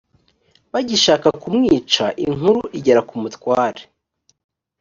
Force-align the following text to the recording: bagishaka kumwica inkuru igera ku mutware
bagishaka 0.73 1.27
kumwica 1.41 2.05
inkuru 2.25 2.61
igera 2.77 3.01
ku 3.09 3.15
mutware 3.21 3.81